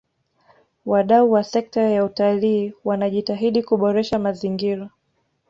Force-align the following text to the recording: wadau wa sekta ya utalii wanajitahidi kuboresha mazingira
wadau 0.85 1.31
wa 1.31 1.43
sekta 1.43 1.81
ya 1.81 2.05
utalii 2.05 2.73
wanajitahidi 2.83 3.63
kuboresha 3.63 4.19
mazingira 4.19 4.89